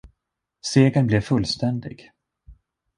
Segern 0.61 1.05
blev 1.05 1.21
fullständig. 1.21 2.11